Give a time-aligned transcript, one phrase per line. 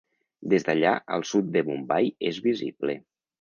[0.53, 2.99] Des d'allà, el sud de Mumbai es visible.